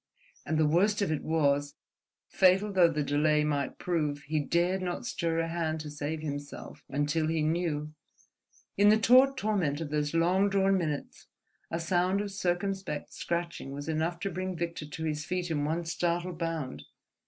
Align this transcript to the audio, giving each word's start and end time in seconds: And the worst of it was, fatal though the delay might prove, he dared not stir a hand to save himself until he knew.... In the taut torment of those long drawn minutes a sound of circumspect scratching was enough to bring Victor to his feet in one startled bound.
And 0.47 0.57
the 0.57 0.65
worst 0.65 1.03
of 1.03 1.11
it 1.11 1.21
was, 1.21 1.75
fatal 2.27 2.73
though 2.73 2.87
the 2.89 3.03
delay 3.03 3.43
might 3.43 3.77
prove, 3.77 4.23
he 4.23 4.39
dared 4.39 4.81
not 4.81 5.05
stir 5.05 5.37
a 5.37 5.47
hand 5.47 5.79
to 5.81 5.91
save 5.91 6.21
himself 6.21 6.83
until 6.89 7.27
he 7.27 7.43
knew.... 7.43 7.93
In 8.77 8.89
the 8.89 8.97
taut 8.97 9.37
torment 9.37 9.79
of 9.79 9.91
those 9.91 10.15
long 10.15 10.49
drawn 10.49 10.75
minutes 10.75 11.27
a 11.69 11.79
sound 11.79 12.19
of 12.19 12.31
circumspect 12.31 13.13
scratching 13.13 13.73
was 13.73 13.87
enough 13.87 14.19
to 14.21 14.31
bring 14.31 14.57
Victor 14.57 14.87
to 14.87 15.03
his 15.03 15.23
feet 15.23 15.51
in 15.51 15.65
one 15.65 15.85
startled 15.85 16.39
bound. 16.39 16.81